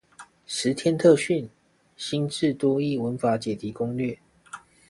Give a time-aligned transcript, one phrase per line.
[0.47, 1.47] 十天特訓！
[1.95, 4.17] 新制多益文法解題攻略